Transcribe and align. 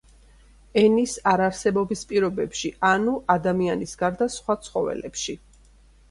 ენის 0.83 1.11
არარსებობის 1.31 2.01
პირობებში, 2.11 2.71
ანუ 2.91 3.13
ადამიანის 3.33 3.93
გარდა 3.99 4.29
სხვა 4.37 4.57
ცხოველებში. 4.69 5.37